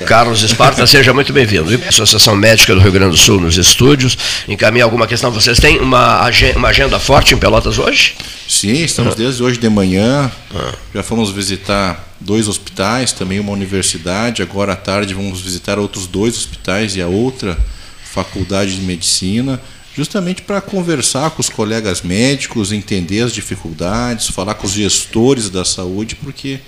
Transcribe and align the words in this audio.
Esparta. 0.00 0.04
Carlos 0.06 0.42
Esparta, 0.42 0.86
seja 0.88 1.12
muito 1.12 1.32
bem-vindo. 1.32 1.70
Associação 1.86 2.34
Médica 2.34 2.74
do 2.74 2.80
Rio 2.80 2.92
Grande 2.92 3.12
do 3.12 3.16
Sul 3.16 3.40
nos 3.40 3.56
estúdios. 3.56 4.16
Encaminha 4.48 4.84
alguma 4.84 5.06
questão? 5.06 5.30
Vocês 5.30 5.58
têm 5.58 5.78
uma, 5.78 6.28
uma 6.56 6.68
agenda 6.68 6.98
forte 6.98 7.34
em 7.34 7.38
Pelotas 7.38 7.78
hoje? 7.78 8.16
Sim, 8.48 8.82
estamos 8.82 9.12
ah. 9.12 9.16
desde 9.16 9.42
hoje 9.42 9.58
de 9.58 9.68
manhã. 9.68 10.30
Ah. 10.54 10.74
Já 10.94 11.02
fomos 11.02 11.30
visitar 11.30 12.14
dois 12.18 12.48
hospitais, 12.48 13.12
também 13.12 13.38
uma 13.40 13.52
universidade. 13.52 14.42
Agora 14.42 14.72
à 14.72 14.76
tarde 14.76 15.14
vamos 15.14 15.40
visitar 15.40 15.78
outros 15.78 16.06
dois 16.06 16.36
hospitais 16.36 16.96
e 16.96 17.02
a 17.02 17.06
outra 17.06 17.58
faculdade 18.04 18.76
de 18.76 18.82
medicina 18.82 19.60
justamente 19.94 20.42
para 20.42 20.60
conversar 20.60 21.30
com 21.30 21.40
os 21.40 21.48
colegas 21.48 22.00
médicos, 22.00 22.72
entender 22.72 23.22
as 23.22 23.32
dificuldades, 23.32 24.28
falar 24.28 24.54
com 24.54 24.66
os 24.66 24.72
gestores 24.72 25.50
da 25.50 25.64
saúde, 25.64 26.14
porque 26.14 26.60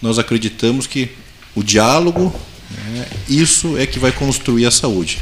nós 0.00 0.18
acreditamos 0.18 0.86
que 0.86 1.10
o 1.54 1.62
diálogo, 1.62 2.32
isso 3.28 3.76
é 3.78 3.86
que 3.86 3.98
vai 3.98 4.12
construir 4.12 4.66
a 4.66 4.70
saúde. 4.70 5.18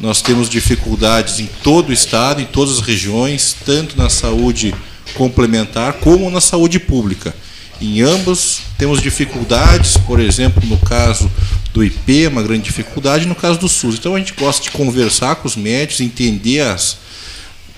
Nós 0.00 0.20
temos 0.20 0.48
dificuldades 0.48 1.38
em 1.38 1.46
todo 1.62 1.90
o 1.90 1.92
estado, 1.92 2.40
em 2.40 2.46
todas 2.46 2.78
as 2.78 2.80
regiões, 2.80 3.56
tanto 3.64 3.96
na 3.96 4.10
saúde 4.10 4.74
complementar 5.14 5.94
como 5.94 6.30
na 6.30 6.40
saúde 6.40 6.78
pública. 6.78 7.34
Em 7.80 8.02
ambos 8.02 8.60
temos 8.78 9.00
dificuldades, 9.00 9.96
por 9.96 10.20
exemplo, 10.20 10.62
no 10.66 10.78
caso 10.78 11.30
do 11.72 11.84
IP, 11.84 12.26
uma 12.26 12.42
grande 12.42 12.64
dificuldade, 12.64 13.26
no 13.26 13.34
caso 13.34 13.58
do 13.58 13.68
SUS. 13.68 13.96
Então 13.96 14.14
a 14.14 14.18
gente 14.18 14.32
gosta 14.34 14.62
de 14.62 14.70
conversar 14.70 15.36
com 15.36 15.48
os 15.48 15.56
médicos, 15.56 16.00
entender 16.00 16.60
as 16.60 16.98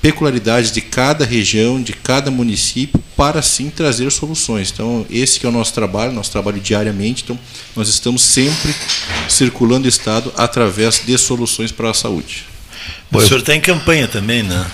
peculiaridades 0.00 0.70
de 0.70 0.80
cada 0.80 1.24
região, 1.24 1.82
de 1.82 1.92
cada 1.92 2.30
município, 2.30 3.02
para 3.16 3.40
sim 3.42 3.70
trazer 3.70 4.10
soluções. 4.12 4.70
Então 4.72 5.06
esse 5.10 5.40
que 5.40 5.46
é 5.46 5.48
o 5.48 5.52
nosso 5.52 5.72
trabalho, 5.72 6.12
nosso 6.12 6.30
trabalho 6.30 6.60
diariamente. 6.60 7.24
Então 7.24 7.38
nós 7.74 7.88
estamos 7.88 8.22
sempre 8.22 8.74
circulando 9.28 9.86
o 9.86 9.88
estado 9.88 10.32
através 10.36 11.02
de 11.04 11.16
soluções 11.18 11.72
para 11.72 11.90
a 11.90 11.94
saúde. 11.94 12.44
O 13.12 13.20
senhor 13.20 13.40
está 13.40 13.54
em 13.54 13.60
campanha 13.60 14.06
também, 14.06 14.42
né? 14.42 14.66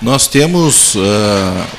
Nós 0.00 0.26
temos 0.26 0.94
uh, 0.94 0.98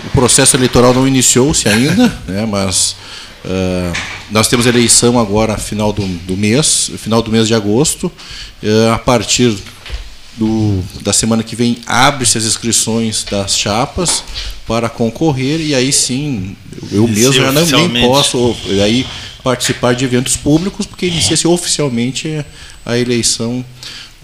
o 0.05 0.09
processo 0.11 0.55
eleitoral 0.55 0.93
não 0.93 1.07
iniciou-se 1.07 1.67
ainda, 1.67 2.07
né, 2.27 2.45
mas 2.45 2.95
Uh, 3.43 3.91
nós 4.29 4.47
temos 4.47 4.67
eleição 4.67 5.17
agora 5.19 5.57
final 5.57 5.91
do, 5.91 6.05
do 6.05 6.37
mês, 6.37 6.91
final 6.97 7.21
do 7.21 7.31
mês 7.31 7.47
de 7.47 7.55
agosto. 7.55 8.11
Uh, 8.61 8.91
a 8.93 8.99
partir 8.99 9.57
do, 10.37 10.81
da 11.01 11.11
semana 11.11 11.43
que 11.43 11.55
vem 11.55 11.77
abre-se 11.85 12.37
as 12.37 12.45
inscrições 12.45 13.23
das 13.29 13.57
chapas 13.57 14.23
para 14.65 14.89
concorrer 14.89 15.59
e 15.59 15.75
aí 15.75 15.91
sim 15.91 16.55
eu 16.91 17.07
mesmo 17.07 17.33
já 17.33 17.51
não 17.51 17.65
nem 17.65 18.07
posso 18.07 18.55
aí 18.83 19.05
participar 19.43 19.93
de 19.93 20.05
eventos 20.05 20.37
públicos 20.37 20.85
porque 20.85 21.07
inicia-se 21.07 21.47
oficialmente 21.47 22.45
a 22.85 22.97
eleição 22.97 23.63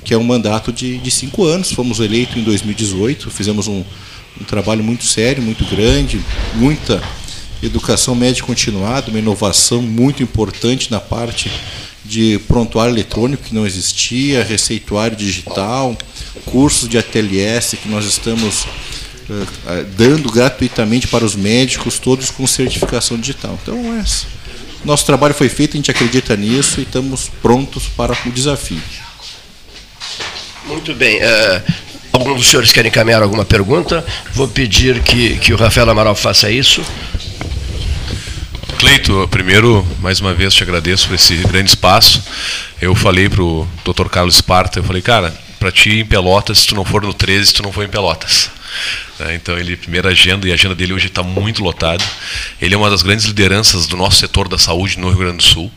que 0.08 0.14
é 0.14 0.18
um 0.18 0.24
mandato 0.24 0.72
de, 0.72 0.98
de 1.00 1.12
cinco 1.12 1.44
anos. 1.44 1.70
Fomos 1.74 2.00
eleitos 2.00 2.38
em 2.38 2.42
2018, 2.42 3.30
fizemos 3.30 3.68
um, 3.68 3.84
um 4.40 4.44
trabalho 4.46 4.82
muito 4.82 5.04
sério, 5.04 5.44
muito 5.44 5.66
grande, 5.66 6.22
muita 6.56 7.04
educação 7.62 8.16
média 8.16 8.42
continuada, 8.42 9.10
uma 9.10 9.20
inovação 9.20 9.82
muito 9.82 10.24
importante 10.24 10.90
na 10.90 11.02
parte 11.02 11.52
de 12.08 12.40
prontuário 12.48 12.94
eletrônico 12.94 13.44
que 13.44 13.56
não 13.56 13.66
existia, 13.66 14.44
receituário 14.44 15.16
digital, 15.16 15.98
cursos 16.46 16.88
de 16.88 16.98
ATLS 16.98 17.78
que 17.78 17.90
nós 17.90 18.06
estamos 18.06 18.64
uh, 18.64 19.86
dando 19.98 20.32
gratuitamente 20.32 21.08
para 21.08 21.26
os 21.26 21.36
médicos, 21.36 22.00
todos 22.00 22.32
com 22.32 22.48
certificação 22.48 23.18
digital. 23.20 23.60
Então, 23.62 23.76
é, 24.00 24.04
nosso 24.86 25.06
trabalho 25.06 25.34
foi 25.34 25.50
feito, 25.50 25.74
a 25.74 25.78
gente 25.78 25.92
acredita 25.92 26.36
nisso 26.36 26.80
e 26.80 26.84
estamos 26.84 27.30
prontos 27.42 27.88
para 27.88 28.18
o 28.26 28.32
desafio. 28.32 28.82
Muito 30.66 30.94
bem. 30.94 31.18
Uh, 31.18 31.74
algum 32.14 32.36
dos 32.36 32.48
senhores 32.48 32.72
querem 32.72 32.90
encaminhar 32.90 33.22
alguma 33.22 33.46
pergunta? 33.46 34.06
Vou 34.34 34.48
pedir 34.48 35.02
que, 35.02 35.38
que 35.38 35.54
o 35.54 35.58
Rafael 35.58 35.90
Amaral 35.90 36.16
faça 36.16 36.50
isso. 36.50 36.82
Cleito, 38.78 39.28
primeiro, 39.30 39.86
mais 40.00 40.20
uma 40.20 40.36
vez 40.36 40.54
te 40.54 40.62
agradeço 40.62 41.08
por 41.08 41.16
esse 41.16 41.36
grande 41.38 41.70
espaço. 41.70 42.24
Eu 42.80 42.94
falei 42.94 43.28
para 43.28 43.42
o 43.42 43.68
Dr. 43.84 44.08
Carlos 44.08 44.36
Esparta, 44.36 44.78
eu 44.78 44.84
falei, 44.84 45.02
cara, 45.02 45.36
para 45.60 45.72
ti 45.72 46.00
em 46.00 46.06
Pelotas, 46.06 46.60
se 46.60 46.68
tu 46.68 46.76
não 46.76 46.86
for 46.86 47.02
no 47.02 47.12
13, 47.12 47.56
tu 47.56 47.64
não 47.64 47.72
for 47.72 47.84
em 47.84 47.90
Pelotas. 47.90 48.52
É, 49.20 49.34
então 49.34 49.58
ele 49.58 49.76
primeira 49.76 50.10
agenda 50.10 50.48
e 50.48 50.52
a 50.52 50.54
agenda 50.54 50.76
dele 50.76 50.94
hoje 50.94 51.08
está 51.08 51.24
muito 51.24 51.64
lotada. 51.64 52.04
Ele 52.62 52.76
é 52.76 52.78
uma 52.78 52.90
das 52.90 53.02
grandes 53.02 53.26
lideranças 53.26 53.88
do 53.88 53.98
nosso 53.98 54.18
setor 54.18 54.48
da 54.48 54.60
saúde 54.60 55.00
no 55.00 55.10
Rio 55.10 55.20
Grande 55.20 55.38
do 55.38 55.44
Sul. 55.44 55.72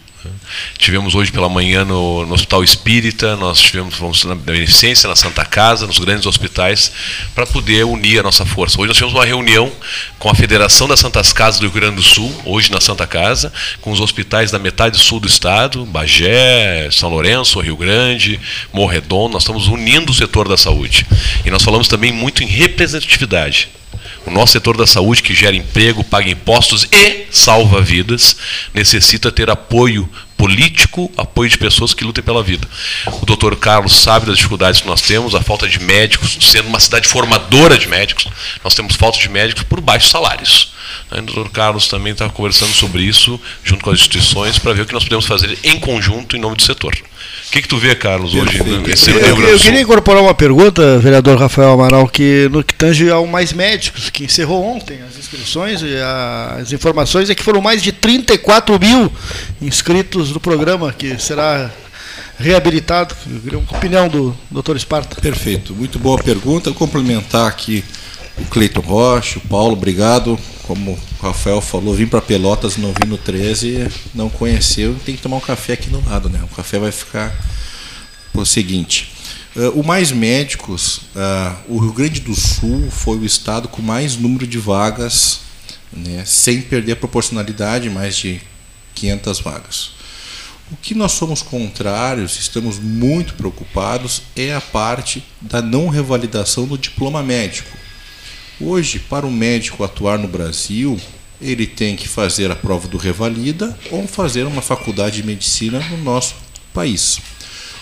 Tivemos 0.77 1.15
hoje 1.15 1.31
pela 1.31 1.49
manhã 1.49 1.85
no, 1.85 2.27
no 2.27 2.35
Hospital 2.35 2.63
Espírita, 2.63 3.37
nós 3.37 3.61
tivemos 3.61 3.97
vamos, 3.97 4.25
na 4.25 4.35
Beneficência, 4.35 5.09
na 5.09 5.17
Santa 5.17 5.45
Casa, 5.45 5.87
nos 5.87 5.99
grandes 5.99 6.27
hospitais, 6.27 6.93
para 7.35 7.47
poder 7.47 7.85
unir 7.85 8.21
a 8.21 8.23
nossa 8.23 8.45
força. 8.45 8.79
Hoje 8.79 8.89
nós 8.89 8.97
tivemos 8.97 9.15
uma 9.15 9.25
reunião 9.25 9.73
com 10.19 10.29
a 10.29 10.35
Federação 10.35 10.87
das 10.89 11.01
Santas 11.01 11.33
Casas 11.33 11.61
do 11.61 11.65
Rio 11.65 11.73
Grande 11.73 11.97
do 11.97 12.03
Sul, 12.03 12.35
hoje 12.45 12.71
na 12.71 12.81
Santa 12.81 13.07
Casa, 13.07 13.53
com 13.81 13.93
os 13.93 14.01
hospitais 14.01 14.51
da 14.51 14.59
metade 14.59 14.99
sul 14.99 15.21
do 15.21 15.29
estado, 15.29 15.87
Bagé, 15.87 16.89
São 16.91 17.09
Lourenço, 17.09 17.61
Rio 17.61 17.77
Grande, 17.77 18.41
Morredondo, 18.73 19.35
nós 19.35 19.43
estamos 19.43 19.69
unindo 19.69 20.13
o 20.13 20.15
setor 20.15 20.49
da 20.49 20.57
saúde. 20.57 21.07
E 21.45 21.51
nós 21.51 21.63
falamos 21.63 21.89
também 21.89 22.13
muito 22.13 22.43
em 22.43 22.47
representatividade. 22.47 23.69
O 24.27 24.31
nosso 24.31 24.53
setor 24.53 24.77
da 24.77 24.87
saúde, 24.87 25.23
que 25.23 25.35
gera 25.35 25.57
emprego, 25.57 26.05
paga 26.05 26.29
impostos 26.29 26.87
e 26.93 27.27
salva 27.31 27.81
vidas, 27.81 28.37
necessita 28.75 29.33
ter 29.33 29.49
apoio 29.51 30.09
político, 30.37 31.11
apoio 31.17 31.51
de 31.51 31.59
pessoas 31.59 31.93
que 31.93 32.05
lutem 32.05 32.25
pela 32.25 32.43
vida. 32.43 32.67
O 33.21 33.27
doutor 33.27 33.57
Carlos 33.57 33.93
sabe 33.93 34.27
das 34.27 34.37
dificuldades 34.37 34.81
que 34.81 34.87
nós 34.87 35.03
temos, 35.03 35.35
a 35.35 35.43
falta 35.43 35.69
de 35.69 35.79
médicos, 35.81 36.39
sendo 36.41 36.69
uma 36.69 36.81
cidade 36.81 37.07
formadora 37.09 37.77
de 37.77 37.89
médicos, 37.89 38.27
nós 38.65 38.75
temos 38.75 38.97
falta 38.97 39.19
de 39.19 39.29
médicos 39.29 39.65
por 39.65 39.81
baixos 39.81 40.11
salários. 40.11 40.73
O 41.11 41.21
doutor 41.23 41.51
Carlos 41.51 41.89
também 41.89 42.13
está 42.13 42.29
conversando 42.29 42.73
sobre 42.73 43.03
isso, 43.03 43.39
junto 43.63 43.85
com 43.85 43.91
as 43.91 43.99
instituições, 43.99 44.59
para 44.59 44.73
ver 44.73 44.83
o 44.83 44.87
que 44.87 44.95
nós 44.95 45.05
podemos 45.05 45.27
fazer 45.27 45.59
em 45.63 45.79
conjunto 45.79 46.37
em 46.37 46.41
nome 46.41 46.57
do 46.57 46.63
setor. 46.63 46.97
O 47.47 47.51
que, 47.51 47.63
que 47.63 47.69
tu 47.69 47.79
vê, 47.79 47.97
Carlos, 47.97 48.35
hoje 48.35 48.63
nesse 48.87 49.11
eu, 49.11 49.19
eu, 49.19 49.41
eu 49.49 49.59
queria 49.59 49.81
incorporar 49.81 50.23
uma 50.23 50.35
pergunta, 50.35 50.99
vereador 50.99 51.37
Rafael 51.37 51.73
Amaral, 51.73 52.07
que 52.09 52.49
no 52.51 52.63
que 52.63 52.73
tange 52.73 53.11
ao 53.11 53.27
Mais 53.27 53.53
Médicos, 53.53 54.09
que 54.09 54.25
encerrou 54.25 54.65
ontem 54.65 55.01
as 55.03 55.19
inscrições 55.19 55.83
e 55.83 55.97
as 56.61 56.73
informações 56.73 57.29
é 57.29 57.35
que 57.35 57.43
foram 57.43 57.61
mais 57.61 57.83
de 57.83 57.91
34 57.91 58.79
mil 58.79 59.13
inscritos 59.61 60.31
no 60.31 60.39
programa, 60.39 60.93
que 60.93 61.21
será 61.21 61.71
reabilitado. 62.39 63.15
Uma 63.27 63.79
opinião 63.79 64.09
do 64.09 64.37
doutor 64.51 64.77
Esparta. 64.77 65.21
Perfeito, 65.21 65.75
muito 65.75 65.99
boa 65.99 66.23
pergunta. 66.23 66.71
Complementar 66.73 67.49
aqui 67.49 67.85
o 68.39 68.45
Cleiton 68.47 68.81
Rocha, 68.81 69.39
o 69.39 69.43
Paulo, 69.43 69.73
obrigado. 69.73 70.39
Como 70.63 70.93
o 70.93 71.23
Rafael 71.23 71.61
falou, 71.61 71.95
vim 71.95 72.07
para 72.07 72.21
Pelotas, 72.21 72.77
não 72.77 72.93
vim 72.93 73.09
no 73.09 73.19
13, 73.19 73.89
não 74.15 74.31
conheceu, 74.31 74.97
tem 75.05 75.17
que 75.17 75.23
tomar 75.23 75.37
um 75.37 75.41
café 75.41 75.73
aqui 75.73 75.91
no 75.91 76.05
lado, 76.09 76.29
né? 76.29 76.41
O 76.45 76.55
café 76.55 76.79
vai 76.79 76.93
ficar 76.93 77.35
o 78.33 78.45
seguinte. 78.45 79.13
Uh, 79.55 79.81
o 79.81 79.85
Mais 79.85 80.13
Médicos, 80.13 80.99
uh, 81.17 81.57
o 81.69 81.79
Rio 81.79 81.93
Grande 81.93 82.21
do 82.21 82.35
Sul 82.35 82.89
foi 82.91 83.19
o 83.19 83.25
estado 83.25 83.67
com 83.69 83.83
mais 83.83 84.17
número 84.17 84.47
de 84.47 84.59
vagas, 84.59 85.41
né, 85.93 86.23
sem 86.25 86.63
perder 86.63 86.93
a 86.93 86.97
proporcionalidade, 86.97 87.91
mais 87.91 88.17
de 88.17 88.41
500 88.95 89.41
vagas. 89.41 89.91
O 90.71 90.77
que 90.77 90.95
nós 90.95 91.13
somos 91.13 91.43
contrários, 91.43 92.39
estamos 92.39 92.79
muito 92.79 93.35
preocupados, 93.35 94.23
é 94.37 94.55
a 94.55 94.61
parte 94.61 95.25
da 95.41 95.61
não 95.61 95.89
revalidação 95.89 96.65
do 96.65 96.79
diploma 96.79 97.25
médico. 97.25 97.77
Hoje, 98.63 98.99
para 98.99 99.27
o 99.27 99.33
médico 99.33 99.83
atuar 99.83 100.19
no 100.19 100.29
Brasil, 100.29 101.01
ele 101.41 101.67
tem 101.67 101.97
que 101.97 102.07
fazer 102.07 102.51
a 102.51 102.55
prova 102.55 102.87
do 102.87 102.99
Revalida 102.99 103.79
ou 103.91 104.07
fazer 104.07 104.45
uma 104.45 104.61
faculdade 104.61 105.17
de 105.17 105.27
medicina 105.27 105.81
no 105.89 105.97
nosso 105.97 106.35
país. 106.75 107.19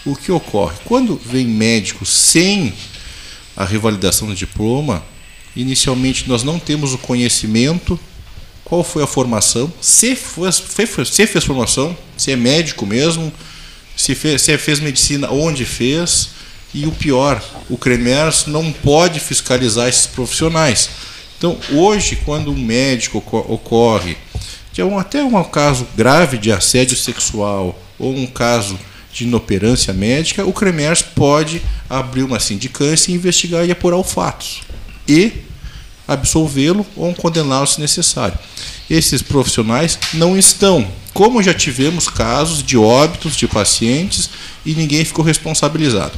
O 0.06 0.14
que 0.14 0.30
ocorre? 0.30 0.76
Quando 0.84 1.16
vem 1.16 1.44
médico 1.48 2.06
sem 2.06 2.72
a 3.56 3.64
revalidação 3.64 4.28
do 4.28 4.36
diploma, 4.36 5.04
inicialmente 5.56 6.28
nós 6.28 6.44
não 6.44 6.60
temos 6.60 6.94
o 6.94 6.98
conhecimento, 6.98 7.98
qual 8.64 8.84
foi 8.84 9.02
a 9.02 9.06
formação, 9.08 9.72
se, 9.80 10.16
se 11.06 11.26
fez 11.26 11.44
formação, 11.44 11.96
se 12.16 12.30
é 12.30 12.36
médico 12.36 12.86
mesmo, 12.86 13.32
se 13.96 14.14
fez, 14.14 14.42
se 14.42 14.56
fez 14.56 14.78
medicina, 14.78 15.28
onde 15.28 15.64
fez, 15.64 16.30
e 16.74 16.86
o 16.86 16.92
pior, 16.92 17.42
o 17.68 17.76
CREMERS 17.76 18.46
não 18.46 18.72
pode 18.72 19.20
fiscalizar 19.20 19.88
esses 19.88 20.06
profissionais. 20.06 20.90
Então, 21.36 21.56
hoje, 21.72 22.16
quando 22.24 22.50
um 22.50 22.56
médico 22.56 23.18
ocorre, 23.48 24.16
de 24.72 24.82
um, 24.82 24.98
até 24.98 25.22
um 25.22 25.42
caso 25.44 25.86
grave 25.96 26.38
de 26.38 26.52
assédio 26.52 26.96
sexual 26.96 27.80
ou 27.98 28.14
um 28.14 28.26
caso 28.26 28.78
de 29.12 29.24
inoperância 29.24 29.92
médica, 29.92 30.44
o 30.44 30.52
CREMERS 30.52 31.02
pode 31.02 31.62
abrir 31.88 32.22
uma 32.22 32.38
sindicância 32.38 33.10
e 33.10 33.14
investigar 33.14 33.66
e 33.66 33.72
apurar 33.72 33.96
os 33.96 34.12
fatos. 34.12 34.60
E 35.08 35.32
absolvê-lo 36.06 36.86
ou 36.96 37.14
condená-lo 37.14 37.66
se 37.66 37.80
necessário. 37.80 38.38
Esses 38.88 39.20
profissionais 39.20 39.98
não 40.14 40.36
estão 40.36 40.86
como 41.18 41.42
já 41.42 41.52
tivemos 41.52 42.08
casos 42.08 42.62
de 42.62 42.78
óbitos 42.78 43.36
de 43.36 43.48
pacientes 43.48 44.30
e 44.64 44.72
ninguém 44.72 45.04
ficou 45.04 45.24
responsabilizado. 45.24 46.16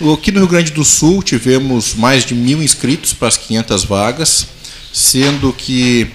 Aqui 0.00 0.32
no 0.32 0.38
Rio 0.38 0.48
Grande 0.48 0.72
do 0.72 0.82
Sul 0.82 1.22
tivemos 1.22 1.94
mais 1.94 2.24
de 2.24 2.34
mil 2.34 2.62
inscritos 2.62 3.12
para 3.12 3.28
as 3.28 3.36
500 3.36 3.84
vagas, 3.84 4.46
sendo 4.90 5.52
que 5.52 6.06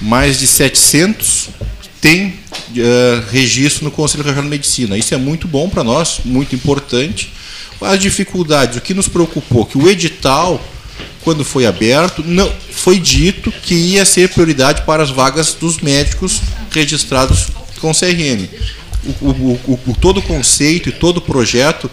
mais 0.00 0.40
de 0.40 0.48
700 0.48 1.50
têm 2.00 2.26
uh, 2.26 3.30
registro 3.30 3.84
no 3.84 3.92
Conselho 3.92 4.24
Regional 4.24 4.42
de 4.42 4.50
Medicina. 4.50 4.98
Isso 4.98 5.14
é 5.14 5.16
muito 5.16 5.46
bom 5.46 5.68
para 5.68 5.84
nós, 5.84 6.22
muito 6.24 6.56
importante. 6.56 7.32
As 7.80 8.00
dificuldades, 8.00 8.76
o 8.76 8.80
que 8.80 8.94
nos 8.94 9.06
preocupou, 9.06 9.64
que 9.64 9.78
o 9.78 9.88
edital, 9.88 10.60
quando 11.22 11.44
foi 11.44 11.66
aberto, 11.66 12.24
não 12.26 12.52
foi 12.72 12.98
dito 12.98 13.52
que 13.52 13.74
ia 13.74 14.04
ser 14.04 14.28
prioridade 14.30 14.82
para 14.82 15.04
as 15.04 15.10
vagas 15.10 15.54
dos 15.54 15.78
médicos 15.78 16.40
registrados 16.72 17.46
com 17.80 17.92
CRM. 17.92 18.48
O, 19.22 19.28
o, 19.28 19.80
o, 19.86 19.96
todo 19.98 20.18
o 20.18 20.22
conceito 20.22 20.88
e 20.88 20.92
todo 20.92 21.18
o 21.18 21.22
projeto 21.22 21.88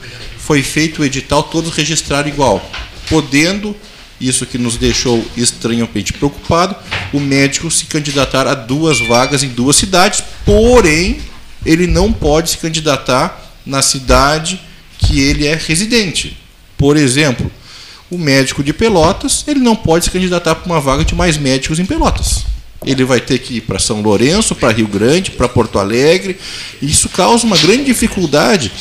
foi 0.47 0.63
feito 0.63 1.01
o 1.01 1.05
edital, 1.05 1.43
todos 1.43 1.75
registraram 1.75 2.29
igual, 2.29 2.65
podendo 3.09 3.75
isso 4.19 4.45
que 4.45 4.57
nos 4.57 4.77
deixou 4.77 5.23
estranhamente 5.35 6.13
preocupado, 6.13 6.73
o 7.11 7.19
médico 7.19 7.69
se 7.69 7.83
candidatar 7.83 8.47
a 8.47 8.53
duas 8.55 8.97
vagas 9.01 9.43
em 9.43 9.49
duas 9.49 9.75
cidades, 9.75 10.23
porém, 10.45 11.19
ele 11.65 11.85
não 11.85 12.13
pode 12.13 12.51
se 12.51 12.57
candidatar 12.59 13.51
na 13.65 13.81
cidade 13.81 14.61
que 14.97 15.19
ele 15.19 15.45
é 15.45 15.53
residente. 15.53 16.37
Por 16.77 16.95
exemplo, 16.95 17.51
o 18.09 18.17
médico 18.17 18.63
de 18.63 18.71
Pelotas, 18.71 19.43
ele 19.47 19.59
não 19.59 19.75
pode 19.75 20.05
se 20.05 20.11
candidatar 20.11 20.55
para 20.55 20.65
uma 20.65 20.79
vaga 20.79 21.03
de 21.03 21.13
mais 21.13 21.37
médicos 21.37 21.77
em 21.77 21.85
Pelotas. 21.85 22.45
Ele 22.85 23.03
vai 23.03 23.19
ter 23.19 23.39
que 23.39 23.55
ir 23.55 23.61
para 23.61 23.79
São 23.79 24.01
Lourenço, 24.01 24.55
para 24.55 24.71
Rio 24.71 24.87
Grande, 24.87 25.31
para 25.31 25.49
Porto 25.49 25.77
Alegre. 25.77 26.39
Isso 26.81 27.09
causa 27.09 27.45
uma 27.45 27.57
grande 27.57 27.83
dificuldade. 27.83 28.71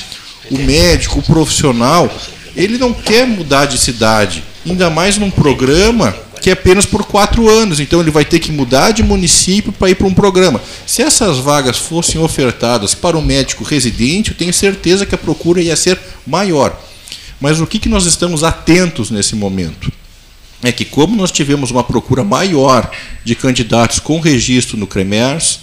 O 0.50 0.58
médico, 0.58 1.18
o 1.18 1.22
profissional, 1.22 2.10
ele 2.54 2.78
não 2.78 2.92
quer 2.92 3.26
mudar 3.26 3.66
de 3.66 3.78
cidade, 3.78 4.42
ainda 4.64 4.88
mais 4.88 5.18
num 5.18 5.30
programa 5.30 6.14
que 6.40 6.50
é 6.50 6.52
apenas 6.52 6.86
por 6.86 7.04
quatro 7.04 7.48
anos. 7.48 7.80
Então 7.80 8.00
ele 8.00 8.10
vai 8.10 8.24
ter 8.24 8.38
que 8.38 8.52
mudar 8.52 8.92
de 8.92 9.02
município 9.02 9.72
para 9.72 9.90
ir 9.90 9.96
para 9.96 10.06
um 10.06 10.14
programa. 10.14 10.60
Se 10.86 11.02
essas 11.02 11.38
vagas 11.38 11.76
fossem 11.76 12.20
ofertadas 12.20 12.94
para 12.94 13.16
o 13.16 13.20
um 13.20 13.24
médico 13.24 13.64
residente, 13.64 14.30
eu 14.30 14.36
tenho 14.36 14.52
certeza 14.52 15.04
que 15.04 15.14
a 15.14 15.18
procura 15.18 15.60
ia 15.60 15.74
ser 15.74 15.98
maior. 16.26 16.80
Mas 17.40 17.60
o 17.60 17.66
que, 17.66 17.78
que 17.78 17.88
nós 17.88 18.06
estamos 18.06 18.44
atentos 18.44 19.10
nesse 19.10 19.34
momento? 19.34 19.92
É 20.62 20.72
que, 20.72 20.84
como 20.84 21.16
nós 21.16 21.30
tivemos 21.32 21.70
uma 21.70 21.82
procura 21.84 22.24
maior 22.24 22.90
de 23.24 23.34
candidatos 23.34 23.98
com 23.98 24.20
registro 24.20 24.76
no 24.76 24.86
CREMERS 24.86 25.60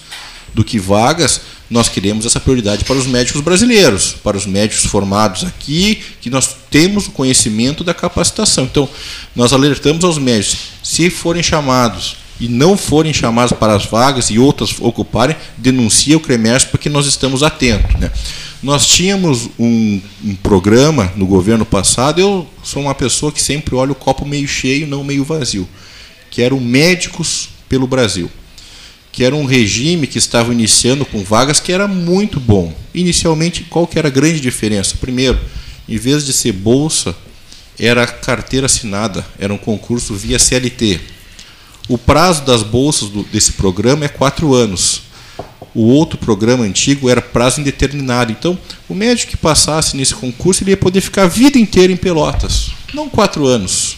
do 0.53 0.63
que 0.63 0.79
vagas, 0.79 1.41
nós 1.69 1.89
queremos 1.89 2.25
essa 2.25 2.39
prioridade 2.39 2.85
para 2.85 2.95
os 2.95 3.07
médicos 3.07 3.41
brasileiros, 3.41 4.15
para 4.23 4.37
os 4.37 4.45
médicos 4.45 4.85
formados 4.85 5.43
aqui, 5.43 6.01
que 6.21 6.29
nós 6.29 6.55
temos 6.69 7.07
o 7.07 7.11
conhecimento 7.11 7.83
da 7.83 7.93
capacitação. 7.93 8.65
Então, 8.65 8.87
nós 9.35 9.53
alertamos 9.53 10.03
aos 10.03 10.17
médicos, 10.17 10.57
se 10.83 11.09
forem 11.09 11.41
chamados 11.41 12.17
e 12.39 12.47
não 12.47 12.77
forem 12.77 13.13
chamados 13.13 13.53
para 13.53 13.75
as 13.75 13.85
vagas 13.85 14.29
e 14.29 14.37
outras 14.37 14.75
ocuparem, 14.79 15.35
denuncia 15.57 16.17
o 16.17 16.19
CREMERS 16.19 16.65
porque 16.65 16.89
nós 16.89 17.07
estamos 17.07 17.41
atentos. 17.41 17.99
Né? 17.99 18.11
Nós 18.61 18.85
tínhamos 18.85 19.49
um, 19.57 19.99
um, 20.23 20.35
programa 20.35 21.11
no 21.15 21.25
governo 21.25 21.65
passado, 21.65 22.19
eu 22.19 22.47
sou 22.63 22.83
uma 22.83 22.95
pessoa 22.95 23.31
que 23.31 23.41
sempre 23.41 23.75
olha 23.75 23.91
o 23.91 23.95
copo 23.95 24.25
meio 24.25 24.47
cheio, 24.47 24.87
não 24.87 25.03
meio 25.03 25.23
vazio, 25.23 25.67
que 26.29 26.41
eram 26.41 26.59
Médicos 26.59 27.49
pelo 27.67 27.87
Brasil 27.87 28.29
que 29.13 29.23
era 29.23 29.35
um 29.35 29.45
regime 29.45 30.07
que 30.07 30.17
estava 30.17 30.51
iniciando 30.51 31.05
com 31.05 31.23
vagas 31.23 31.59
que 31.59 31.71
era 31.71 31.87
muito 31.87 32.39
bom. 32.39 32.73
Inicialmente, 32.95 33.63
qual 33.63 33.85
que 33.85 33.99
era 33.99 34.07
a 34.07 34.11
grande 34.11 34.41
diferença? 34.41 34.97
Primeiro, 34.99 35.39
em 35.87 35.97
vez 35.97 36.25
de 36.25 36.33
ser 36.33 36.51
bolsa, 36.51 37.15
era 37.79 38.07
carteira 38.07 38.65
assinada, 38.65 39.23
era 39.37 39.53
um 39.53 39.57
concurso 39.57 40.15
via 40.15 40.39
CLT. 40.39 40.99
O 41.87 41.95
prazo 41.95 42.43
das 42.43 42.63
bolsas 42.63 43.09
do, 43.09 43.23
desse 43.25 43.51
programa 43.51 44.03
é 44.03 44.07
quatro 44.07 44.55
anos. 44.55 45.03
O 45.75 45.83
outro 45.83 46.17
programa 46.17 46.63
antigo 46.63 47.07
era 47.07 47.21
prazo 47.21 47.61
indeterminado. 47.61 48.31
Então, 48.31 48.57
o 48.89 48.95
médico 48.95 49.31
que 49.31 49.37
passasse 49.37 49.95
nesse 49.95 50.15
concurso 50.15 50.63
ele 50.63 50.71
ia 50.71 50.77
poder 50.77 51.01
ficar 51.01 51.23
a 51.23 51.27
vida 51.27 51.59
inteira 51.59 51.93
em 51.93 51.97
Pelotas, 51.97 52.71
não 52.91 53.07
quatro 53.07 53.45
anos. 53.45 53.95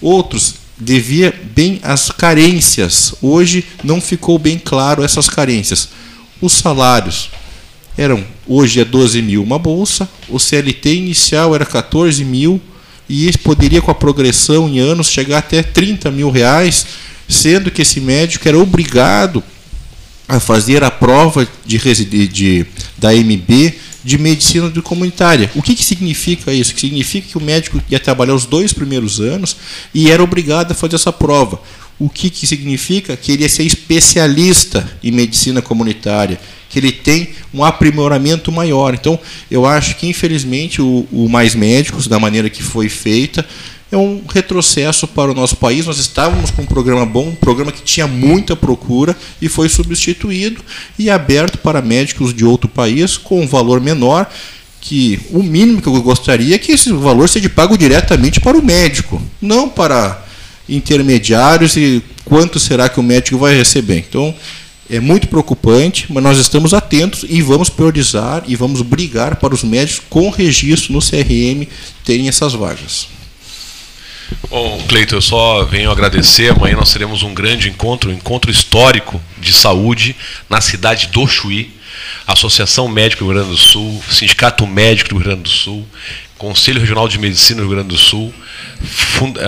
Outros 0.00 0.61
devia 0.78 1.34
bem 1.54 1.80
as 1.82 2.10
carências. 2.10 3.14
Hoje 3.20 3.64
não 3.82 4.00
ficou 4.00 4.38
bem 4.38 4.58
claro 4.58 5.02
essas 5.02 5.28
carências. 5.28 5.88
Os 6.40 6.52
salários 6.52 7.30
eram, 7.96 8.24
hoje 8.46 8.80
é 8.80 8.84
12 8.84 9.20
mil 9.22 9.42
uma 9.42 9.58
bolsa, 9.58 10.08
o 10.28 10.38
CLT 10.38 10.94
inicial 10.94 11.54
era 11.54 11.66
14 11.66 12.24
mil 12.24 12.60
e 13.08 13.30
poderia 13.38 13.82
com 13.82 13.90
a 13.90 13.94
progressão 13.94 14.68
em 14.68 14.78
anos 14.78 15.10
chegar 15.10 15.38
até 15.38 15.62
30 15.62 16.10
mil 16.10 16.30
reais, 16.30 16.86
sendo 17.28 17.70
que 17.70 17.82
esse 17.82 18.00
médico 18.00 18.48
era 18.48 18.58
obrigado 18.58 19.42
a 20.26 20.40
fazer 20.40 20.82
a 20.82 20.90
prova 20.90 21.46
de, 21.66 21.78
de 22.26 22.66
da 22.96 23.12
MB 23.12 23.74
de 24.04 24.18
medicina 24.18 24.70
comunitária. 24.82 25.50
O 25.54 25.62
que, 25.62 25.74
que 25.74 25.84
significa 25.84 26.52
isso? 26.52 26.74
Que 26.74 26.80
significa 26.80 27.28
que 27.28 27.38
o 27.38 27.40
médico 27.40 27.82
ia 27.88 28.00
trabalhar 28.00 28.34
os 28.34 28.46
dois 28.46 28.72
primeiros 28.72 29.20
anos 29.20 29.56
e 29.94 30.10
era 30.10 30.22
obrigado 30.22 30.72
a 30.72 30.74
fazer 30.74 30.96
essa 30.96 31.12
prova. 31.12 31.60
O 31.98 32.08
que, 32.08 32.30
que 32.30 32.46
significa? 32.46 33.16
Que 33.16 33.32
ele 33.32 33.42
ia 33.42 33.48
ser 33.48 33.62
especialista 33.62 34.98
em 35.04 35.12
medicina 35.12 35.62
comunitária, 35.62 36.40
que 36.68 36.78
ele 36.78 36.90
tem 36.90 37.30
um 37.54 37.62
aprimoramento 37.62 38.50
maior. 38.50 38.94
Então, 38.94 39.18
eu 39.50 39.64
acho 39.64 39.96
que, 39.96 40.08
infelizmente, 40.08 40.82
o, 40.82 41.06
o 41.12 41.28
Mais 41.28 41.54
Médicos, 41.54 42.08
da 42.08 42.18
maneira 42.18 42.50
que 42.50 42.62
foi 42.62 42.88
feita, 42.88 43.46
é 43.92 43.96
um 43.96 44.22
retrocesso 44.26 45.06
para 45.06 45.30
o 45.30 45.34
nosso 45.34 45.56
país. 45.56 45.84
Nós 45.84 45.98
estávamos 45.98 46.50
com 46.50 46.62
um 46.62 46.66
programa 46.66 47.04
bom, 47.04 47.28
um 47.28 47.34
programa 47.34 47.70
que 47.70 47.82
tinha 47.82 48.06
muita 48.06 48.56
procura 48.56 49.14
e 49.40 49.50
foi 49.50 49.68
substituído 49.68 50.62
e 50.98 51.10
aberto 51.10 51.58
para 51.58 51.82
médicos 51.82 52.32
de 52.32 52.42
outro 52.42 52.70
país 52.70 53.18
com 53.18 53.42
um 53.42 53.46
valor 53.46 53.82
menor. 53.82 54.26
Que 54.80 55.20
o 55.30 55.42
mínimo 55.42 55.80
que 55.80 55.86
eu 55.86 56.02
gostaria 56.02 56.56
é 56.56 56.58
que 56.58 56.72
esse 56.72 56.90
valor 56.90 57.28
seja 57.28 57.48
pago 57.48 57.78
diretamente 57.78 58.40
para 58.40 58.58
o 58.58 58.64
médico, 58.64 59.22
não 59.40 59.68
para 59.68 60.24
intermediários 60.68 61.76
e 61.76 62.02
quanto 62.24 62.58
será 62.58 62.88
que 62.88 62.98
o 62.98 63.02
médico 63.02 63.38
vai 63.38 63.54
receber. 63.54 63.98
Então, 63.98 64.34
é 64.90 64.98
muito 64.98 65.28
preocupante, 65.28 66.06
mas 66.08 66.24
nós 66.24 66.38
estamos 66.38 66.74
atentos 66.74 67.24
e 67.28 67.40
vamos 67.42 67.68
priorizar 67.68 68.42
e 68.48 68.56
vamos 68.56 68.82
brigar 68.82 69.36
para 69.36 69.54
os 69.54 69.62
médicos 69.62 70.02
com 70.10 70.30
registro 70.30 70.92
no 70.94 70.98
CRM 70.98 71.68
terem 72.04 72.26
essas 72.26 72.54
vagas. 72.54 73.21
Bom, 74.48 74.82
Cleiton, 74.88 75.16
eu 75.16 75.22
só 75.22 75.64
venho 75.64 75.90
agradecer. 75.90 76.52
Amanhã 76.52 76.76
nós 76.76 76.92
teremos 76.92 77.22
um 77.22 77.34
grande 77.34 77.68
encontro, 77.68 78.10
um 78.10 78.14
encontro 78.14 78.50
histórico 78.50 79.20
de 79.38 79.52
saúde 79.52 80.16
na 80.48 80.60
cidade 80.60 81.08
do 81.08 81.26
Chuí. 81.26 81.72
Associação 82.26 82.88
Médica 82.88 83.24
do 83.24 83.26
Rio 83.26 83.34
Grande 83.34 83.50
do 83.50 83.56
Sul, 83.56 84.02
Sindicato 84.10 84.66
Médico 84.66 85.10
do 85.10 85.16
Rio 85.16 85.24
Grande 85.24 85.42
do 85.42 85.48
Sul, 85.48 85.86
Conselho 86.42 86.80
Regional 86.80 87.06
de 87.06 87.20
Medicina 87.20 87.60
do 87.60 87.68
Rio 87.68 87.76
Grande 87.76 87.90
do 87.90 87.96
Sul, 87.96 88.34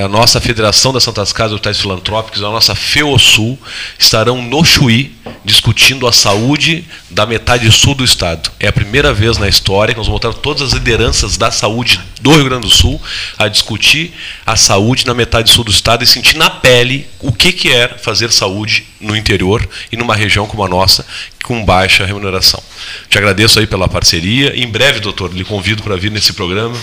a 0.00 0.06
nossa 0.06 0.40
Federação 0.40 0.92
das 0.92 1.02
Santas 1.02 1.32
Casas 1.32 1.54
Hospitais 1.54 1.80
Filantrópicos, 1.80 2.40
a 2.40 2.48
nossa 2.48 2.72
FEOSUL, 2.76 3.58
estarão 3.98 4.40
no 4.40 4.64
Chuí 4.64 5.12
discutindo 5.44 6.06
a 6.06 6.12
saúde 6.12 6.84
da 7.10 7.26
metade 7.26 7.70
sul 7.72 7.96
do 7.96 8.04
estado. 8.04 8.50
É 8.60 8.68
a 8.68 8.72
primeira 8.72 9.12
vez 9.12 9.38
na 9.38 9.48
história 9.48 9.92
que 9.92 9.98
nós 9.98 10.06
vamos 10.06 10.20
botar 10.20 10.38
todas 10.38 10.62
as 10.62 10.72
lideranças 10.72 11.36
da 11.36 11.50
saúde 11.50 12.00
do 12.20 12.30
Rio 12.30 12.44
Grande 12.44 12.68
do 12.68 12.72
Sul 12.72 13.00
a 13.36 13.48
discutir 13.48 14.14
a 14.46 14.54
saúde 14.54 15.04
na 15.04 15.14
metade 15.14 15.50
sul 15.50 15.64
do 15.64 15.72
estado 15.72 16.04
e 16.04 16.06
sentir 16.06 16.36
na 16.36 16.48
pele 16.48 17.06
o 17.20 17.32
que, 17.32 17.52
que 17.52 17.72
é 17.72 17.88
fazer 17.88 18.30
saúde 18.30 18.86
no 19.00 19.16
interior 19.16 19.68
e 19.90 19.96
numa 19.96 20.14
região 20.14 20.46
como 20.46 20.64
a 20.64 20.68
nossa, 20.68 21.04
com 21.42 21.62
baixa 21.62 22.06
remuneração. 22.06 22.62
Te 23.08 23.18
agradeço 23.18 23.58
aí 23.58 23.66
pela 23.66 23.86
parceria. 23.86 24.58
Em 24.58 24.66
breve, 24.66 25.00
doutor, 25.00 25.32
lhe 25.32 25.44
convido 25.44 25.82
para 25.82 25.96
vir 25.96 26.10
nesse 26.10 26.32
programa, 26.32 26.74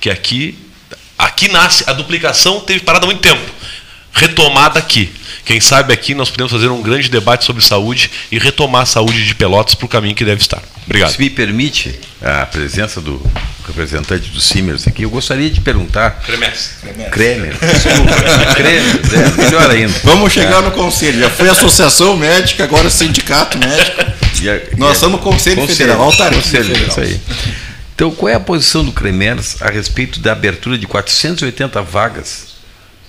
que 0.00 0.10
aqui 0.10 0.56
Aqui 1.18 1.48
nasce, 1.48 1.82
a 1.88 1.92
duplicação 1.92 2.60
teve 2.60 2.80
parada 2.80 3.04
há 3.04 3.08
muito 3.08 3.20
tempo. 3.20 3.42
Retomada 4.12 4.78
aqui. 4.78 5.12
Quem 5.44 5.60
sabe 5.60 5.92
aqui 5.92 6.14
nós 6.14 6.30
podemos 6.30 6.52
fazer 6.52 6.68
um 6.68 6.80
grande 6.80 7.08
debate 7.08 7.44
sobre 7.44 7.64
saúde 7.64 8.10
e 8.30 8.38
retomar 8.38 8.82
a 8.82 8.86
saúde 8.86 9.26
de 9.26 9.34
Pelotas 9.34 9.74
para 9.74 9.86
o 9.86 9.88
caminho 9.88 10.14
que 10.14 10.24
deve 10.24 10.40
estar. 10.40 10.62
Obrigado. 10.84 11.10
Se 11.10 11.18
me 11.18 11.28
permite 11.28 11.98
a 12.22 12.46
presença 12.46 13.00
do 13.00 13.20
representante 13.66 14.30
do 14.30 14.40
Simers 14.40 14.86
aqui, 14.86 15.02
eu 15.02 15.10
gostaria 15.10 15.50
de 15.50 15.60
perguntar. 15.60 16.22
Cremers. 16.24 16.70
Kremer. 17.10 17.56
Desculpa. 17.58 18.54
Kremer, 18.54 19.00
é, 19.12 19.42
melhor 19.42 19.70
ainda. 19.70 20.00
Vamos 20.04 20.32
chegar 20.32 20.62
é. 20.62 20.66
no 20.66 20.70
conselho. 20.70 21.18
Já 21.18 21.30
foi 21.30 21.48
associação 21.48 22.16
médica, 22.16 22.64
agora 22.64 22.88
sindicato 22.88 23.58
médico. 23.58 24.00
A, 24.00 24.76
nós 24.76 24.98
a, 24.98 25.00
somos 25.00 25.20
conselho, 25.20 25.56
conselho 25.56 25.76
federal. 25.76 26.02
Altarismo 26.02 26.42
conselho, 26.42 26.64
federal. 26.64 26.88
Isso 26.88 27.00
aí. 27.00 27.20
Então, 27.98 28.12
qual 28.12 28.28
é 28.28 28.34
a 28.36 28.38
posição 28.38 28.84
do 28.84 28.92
Cremers 28.92 29.60
a 29.60 29.68
respeito 29.68 30.20
da 30.20 30.30
abertura 30.30 30.78
de 30.78 30.86
480 30.86 31.82
vagas 31.82 32.54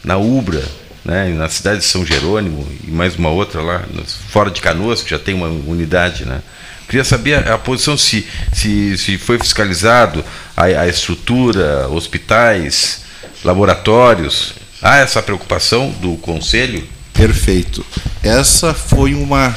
na 0.04 0.18
UBRA, 0.18 0.68
né, 1.06 1.30
na 1.30 1.48
cidade 1.48 1.82
de 1.82 1.86
São 1.86 2.04
Jerônimo 2.04 2.68
e 2.84 2.90
mais 2.90 3.16
uma 3.16 3.30
outra 3.30 3.62
lá, 3.62 3.86
fora 4.30 4.50
de 4.50 4.60
Canoas, 4.60 5.04
que 5.04 5.12
já 5.12 5.20
tem 5.20 5.36
uma 5.36 5.46
unidade. 5.48 6.26
Né? 6.26 6.42
Queria 6.88 7.04
saber 7.04 7.48
a 7.48 7.56
posição 7.56 7.96
se, 7.96 8.26
se, 8.52 8.98
se 8.98 9.20
foi 9.20 9.38
fiscalizado 9.38 10.26
a, 10.58 10.64
a 10.64 10.88
estrutura, 10.88 11.88
hospitais, 11.88 13.04
laboratórios. 13.44 14.56
Há 14.82 14.98
essa 14.98 15.22
preocupação 15.22 15.92
do 16.02 16.18
Conselho? 16.18 16.84
Perfeito. 17.14 17.86
Essa 18.24 18.74
foi 18.74 19.14
uma 19.14 19.56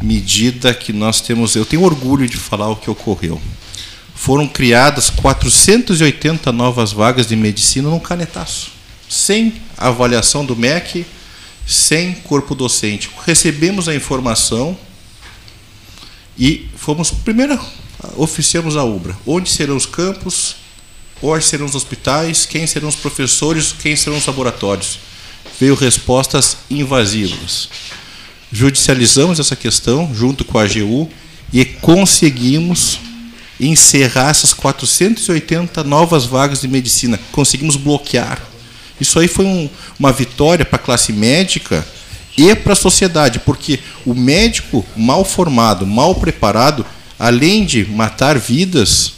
medida 0.00 0.72
que 0.72 0.90
nós 0.90 1.20
temos. 1.20 1.54
Eu 1.54 1.66
tenho 1.66 1.82
orgulho 1.82 2.26
de 2.26 2.38
falar 2.38 2.70
o 2.70 2.76
que 2.76 2.88
ocorreu. 2.88 3.38
Foram 4.22 4.46
criadas 4.46 5.10
480 5.10 6.52
novas 6.52 6.92
vagas 6.92 7.26
de 7.26 7.34
medicina 7.34 7.90
num 7.90 7.98
canetaço, 7.98 8.70
sem 9.08 9.60
avaliação 9.76 10.44
do 10.44 10.54
MEC, 10.54 11.04
sem 11.66 12.14
corpo 12.14 12.54
docente. 12.54 13.10
Recebemos 13.26 13.88
a 13.88 13.96
informação 13.96 14.78
e 16.38 16.68
fomos 16.76 17.10
primeiro 17.10 17.58
oficiamos 18.16 18.76
a 18.76 18.84
UBRA. 18.84 19.18
Onde 19.26 19.50
serão 19.50 19.76
os 19.76 19.86
campos? 19.86 20.54
Onde 21.20 21.44
serão 21.44 21.66
os 21.66 21.74
hospitais? 21.74 22.46
Quem 22.46 22.64
serão 22.64 22.90
os 22.90 22.94
professores? 22.94 23.74
Quem 23.76 23.96
serão 23.96 24.18
os 24.18 24.26
laboratórios? 24.26 25.00
Veio 25.58 25.74
respostas 25.74 26.58
invasivas. 26.70 27.68
Judicializamos 28.52 29.40
essa 29.40 29.56
questão 29.56 30.14
junto 30.14 30.44
com 30.44 30.60
a 30.60 30.62
AGU 30.62 31.10
e 31.52 31.64
conseguimos 31.64 33.00
encerrar 33.68 34.30
essas 34.30 34.52
480 34.52 35.84
novas 35.84 36.24
vagas 36.24 36.60
de 36.60 36.68
medicina. 36.68 37.18
Conseguimos 37.30 37.76
bloquear. 37.76 38.40
Isso 39.00 39.18
aí 39.18 39.28
foi 39.28 39.44
um, 39.44 39.68
uma 39.98 40.12
vitória 40.12 40.64
para 40.64 40.76
a 40.76 40.82
classe 40.82 41.12
médica 41.12 41.86
e 42.36 42.54
para 42.54 42.72
a 42.72 42.76
sociedade, 42.76 43.40
porque 43.40 43.78
o 44.06 44.14
médico 44.14 44.84
mal 44.96 45.24
formado, 45.24 45.86
mal 45.86 46.14
preparado, 46.14 46.84
além 47.18 47.64
de 47.64 47.84
matar 47.84 48.38
vidas, 48.38 49.12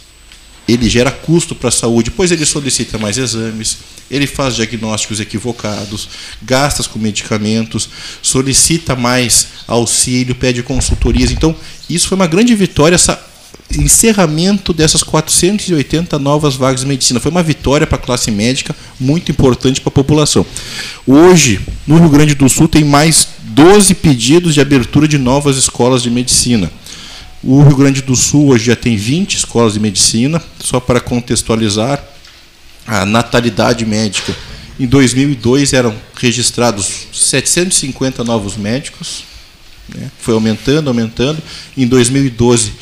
ele 0.66 0.88
gera 0.88 1.10
custo 1.10 1.54
para 1.54 1.68
a 1.68 1.72
saúde, 1.72 2.10
pois 2.10 2.32
ele 2.32 2.44
solicita 2.44 2.98
mais 2.98 3.18
exames, 3.18 3.78
ele 4.10 4.26
faz 4.26 4.56
diagnósticos 4.56 5.20
equivocados, 5.20 6.08
gasta 6.42 6.82
com 6.84 6.98
medicamentos, 6.98 7.88
solicita 8.22 8.96
mais 8.96 9.48
auxílio, 9.66 10.34
pede 10.34 10.62
consultorias. 10.62 11.30
Então, 11.30 11.54
isso 11.88 12.08
foi 12.08 12.16
uma 12.16 12.26
grande 12.26 12.54
vitória, 12.54 12.94
essa 12.94 13.33
encerramento 13.73 14.73
dessas 14.73 15.02
480 15.02 16.18
novas 16.18 16.54
vagas 16.54 16.80
de 16.80 16.87
medicina. 16.87 17.21
Foi 17.21 17.30
uma 17.30 17.42
vitória 17.42 17.87
para 17.87 17.97
a 17.97 18.00
classe 18.00 18.30
médica, 18.30 18.75
muito 18.99 19.30
importante 19.30 19.80
para 19.80 19.88
a 19.88 19.92
população. 19.92 20.47
Hoje, 21.06 21.61
no 21.87 21.99
Rio 21.99 22.09
Grande 22.09 22.35
do 22.35 22.49
Sul, 22.49 22.68
tem 22.68 22.85
mais 22.85 23.28
12 23.42 23.94
pedidos 23.94 24.54
de 24.54 24.61
abertura 24.61 25.09
de 25.09 25.18
novas 25.18 25.56
escolas 25.56 26.02
de 26.02 26.11
medicina. 26.11 26.71
O 27.42 27.62
Rio 27.62 27.76
Grande 27.76 28.02
do 28.02 28.16
Sul 28.16 28.49
hoje 28.49 28.66
já 28.66 28.76
tem 28.76 28.97
20 28.97 29.35
escolas 29.37 29.75
de 29.75 29.80
medicina, 29.80 30.42
só 30.59 30.80
para 30.80 31.00
contextualizar 31.00 32.02
a 32.87 33.04
natalidade 33.04 33.85
médica. 33.85 34.35
Em 34.78 34.87
2002 34.87 35.73
eram 35.73 35.94
registrados 36.16 37.06
750 37.12 38.25
novos 38.25 38.56
médicos, 38.56 39.25
né? 39.94 40.11
foi 40.18 40.35
aumentando, 40.35 40.88
aumentando. 40.88 41.40
Em 41.76 41.87
2012 41.87 42.73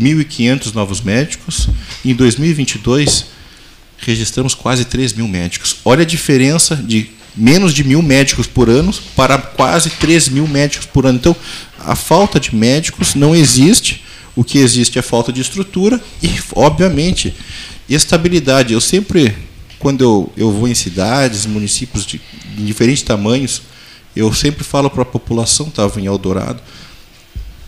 1.500 0.00 0.74
novos 0.74 1.00
médicos. 1.00 1.68
Em 2.04 2.14
2022, 2.14 3.26
registramos 3.98 4.54
quase 4.54 4.84
3 4.84 5.12
mil 5.14 5.28
médicos. 5.28 5.76
Olha 5.84 6.02
a 6.02 6.06
diferença 6.06 6.76
de 6.76 7.10
menos 7.36 7.74
de 7.74 7.84
mil 7.84 8.00
médicos 8.00 8.46
por 8.46 8.70
ano 8.70 8.94
para 9.14 9.36
quase 9.36 9.90
3 9.90 10.30
mil 10.30 10.46
médicos 10.46 10.86
por 10.86 11.06
ano. 11.06 11.18
Então, 11.18 11.36
a 11.78 11.94
falta 11.94 12.40
de 12.40 12.54
médicos 12.54 13.14
não 13.14 13.34
existe. 13.34 14.02
O 14.34 14.44
que 14.44 14.58
existe 14.58 14.98
é 14.98 15.02
falta 15.02 15.32
de 15.32 15.40
estrutura 15.40 16.00
e, 16.22 16.30
obviamente, 16.54 17.34
estabilidade. 17.88 18.74
Eu 18.74 18.80
sempre, 18.80 19.34
quando 19.78 20.02
eu, 20.02 20.32
eu 20.36 20.52
vou 20.52 20.68
em 20.68 20.74
cidades, 20.74 21.46
municípios 21.46 22.04
de, 22.04 22.20
de 22.54 22.66
diferentes 22.66 23.02
tamanhos, 23.02 23.62
eu 24.14 24.32
sempre 24.32 24.64
falo 24.64 24.90
para 24.90 25.02
a 25.02 25.06
população, 25.06 25.68
estava 25.68 26.00
em 26.00 26.06
Eldorado, 26.06 26.60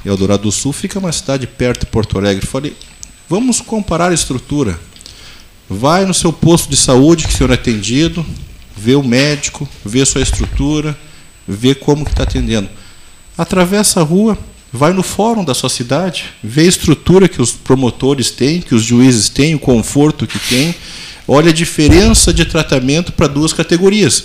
Eldorado 0.05 0.45
do 0.45 0.53
Sul 0.53 0.73
fica 0.73 0.99
uma 0.99 1.13
cidade 1.13 1.47
perto 1.47 1.81
de 1.81 1.87
Porto 1.87 2.19
Alegre. 2.19 2.47
Falei, 2.47 2.77
vamos 3.29 3.61
comparar 3.61 4.11
a 4.11 4.15
estrutura. 4.15 4.79
Vai 5.69 6.05
no 6.07 6.15
seu 6.15 6.33
posto 6.33 6.71
de 6.71 6.77
saúde 6.77 7.27
que 7.27 7.35
o 7.35 7.37
senhor 7.37 7.51
é 7.51 7.55
atendido, 7.55 8.25
vê 8.77 8.95
o 8.95 9.03
médico, 9.03 9.69
vê 9.85 10.03
a 10.03 10.07
sua 10.07 10.23
estrutura, 10.23 10.97
vê 11.47 11.75
como 11.75 12.05
que 12.05 12.11
está 12.13 12.23
atendendo. 12.23 12.69
Atravessa 13.37 14.01
a 14.01 14.03
rua, 14.03 14.39
vai 14.73 14.93
no 14.93 15.03
fórum 15.03 15.45
da 15.45 15.55
sua 15.55 15.69
cidade, 15.69 16.27
vê 16.43 16.63
a 16.63 16.67
estrutura 16.67 17.29
que 17.29 17.43
os 17.43 17.53
promotores 17.53 18.31
têm, 18.31 18.61
que 18.61 18.75
os 18.75 18.83
juízes 18.83 19.29
têm, 19.29 19.55
o 19.55 19.59
conforto 19.59 20.27
que 20.27 20.39
têm. 20.39 20.75
Olha 21.27 21.51
a 21.51 21.55
diferença 21.55 22.33
de 22.33 22.45
tratamento 22.45 23.13
para 23.13 23.27
duas 23.27 23.53
categorias. 23.53 24.25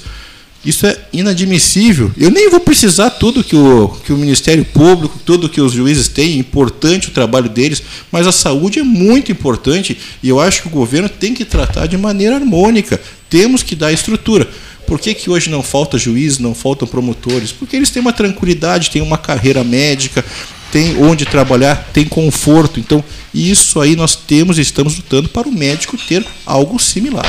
Isso 0.65 0.86
é 0.88 0.98
inadmissível. 1.12 2.12
Eu 2.17 2.32
nem 2.32 2.50
vou 2.50 2.60
precisar 2.60 3.10
tudo 3.10 3.43
que 3.43 3.55
o, 3.55 3.89
que 4.05 4.13
o 4.13 4.17
Ministério 4.17 4.63
Público, 4.63 5.20
tudo 5.25 5.50
que 5.50 5.60
os 5.60 5.74
juízes 5.74 6.08
têm, 6.08 6.34
é 6.34 6.38
importante 6.38 7.10
o 7.10 7.12
trabalho 7.12 7.50
deles, 7.50 7.84
mas 8.10 8.25
a 8.25 8.32
saúde 8.32 8.79
é 8.79 8.84
muito 8.84 9.32
importante 9.32 9.98
e 10.22 10.29
eu 10.29 10.39
acho 10.39 10.62
que 10.62 10.67
o 10.67 10.72
governo 10.72 11.10
tem 11.10 11.34
que 11.34 11.43
tratar 11.43 11.88
de 11.88 11.98
maneira 11.98 12.36
harmônica. 12.36 13.00
Temos 13.29 13.62
que 13.62 13.75
dar 13.75 13.91
estrutura. 13.91 14.48
Por 14.88 15.00
que, 15.00 15.13
que 15.13 15.29
hoje 15.29 15.50
não 15.50 15.63
falta 15.63 15.98
juízes, 15.98 16.39
não 16.39 16.53
faltam 16.55 16.88
promotores? 16.88 17.51
Porque 17.51 17.75
eles 17.75 17.89
têm 17.89 18.01
uma 18.01 18.13
tranquilidade, 18.13 18.89
têm 18.89 19.01
uma 19.01 19.17
carreira 19.17 19.63
médica, 19.63 20.24
têm 20.72 20.98
onde 20.98 21.25
trabalhar, 21.25 21.89
têm 21.93 22.05
conforto. 22.05 22.79
Então, 22.79 23.03
isso 23.34 23.82
aí 23.82 23.96
nós 23.96 24.15
temos 24.15 24.58
e 24.58 24.62
estamos 24.62 24.96
lutando 24.96 25.29
para 25.29 25.48
o 25.48 25.51
médico 25.51 25.98
ter 25.98 26.25
algo 26.46 26.79
similar. 26.79 27.25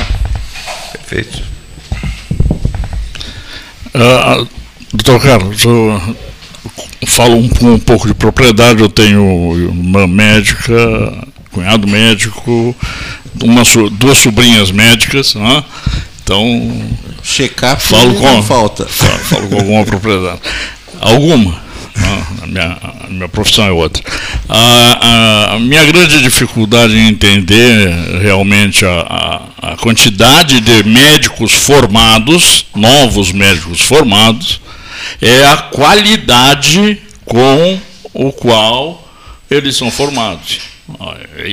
Perfeito. 0.93 1.54
Uh, 3.95 4.49
doutor 4.93 5.21
Carlos, 5.21 5.65
eu 5.65 6.17
falo 7.07 7.37
um, 7.37 7.51
um, 7.63 7.79
pouco 7.79 8.07
de 8.07 8.15
propriedade, 8.15 8.83
eu 8.83 8.89
tenho 8.89 9.23
uma 9.71 10.07
médica, 10.07 10.75
cunhado 11.53 11.87
médico, 11.87 12.75
uma, 13.43 13.63
duas 13.93 14.19
sobrinhas 14.19 14.71
médicas, 14.71 15.35
né? 15.35 15.65
então 16.23 16.73
checar 17.23 17.79
falo 17.79 18.15
com 18.15 18.43
falta. 18.43 18.87
falo, 18.87 19.19
falo 19.19 19.49
com 19.49 19.57
alguma 19.57 19.85
propriedade. 19.85 20.41
Alguma 21.01 21.64
a 22.43 22.47
minha, 22.47 22.79
a 23.05 23.07
minha 23.09 23.29
profissão 23.29 23.65
é 23.65 23.71
outra. 23.71 24.03
A, 24.49 24.59
a, 25.49 25.55
a, 25.55 25.59
minha 25.61 25.85
grande 25.85 26.23
dificuldade 26.23 26.97
em 26.97 27.09
entender 27.09 27.91
realmente 28.21 28.85
a, 28.85 29.43
a, 29.63 29.77
quantidade 29.77 30.61
de 30.61 30.83
médicos 30.85 31.53
formados, 31.53 32.67
novos 32.75 33.33
médicos 33.33 33.81
formados, 33.81 34.61
é 35.21 35.47
a 35.47 35.57
qualidade 35.57 37.01
com 37.25 37.79
o 38.13 38.33
qual 38.33 39.07
eles 39.51 39.77
são 39.77 39.91
formados. 39.91 40.61